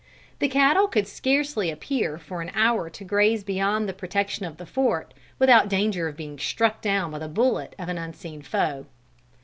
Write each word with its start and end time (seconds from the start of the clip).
The 0.39 0.47
cattle 0.47 0.87
could 0.87 1.07
scarcely 1.07 1.69
appear 1.69 2.17
for 2.17 2.41
an 2.41 2.49
hour 2.55 2.89
to 2.89 3.03
graze 3.03 3.43
beyond 3.43 3.87
the 3.87 3.93
protection 3.93 4.47
of 4.47 4.57
the 4.57 4.65
fort, 4.65 5.13
without 5.37 5.69
danger 5.69 6.07
of 6.07 6.17
being 6.17 6.39
struck 6.39 6.81
down 6.81 7.11
by 7.11 7.19
the 7.19 7.27
bullet 7.27 7.75
of 7.77 7.87
an 7.87 7.99
unseen 7.99 8.41
foe. 8.41 8.87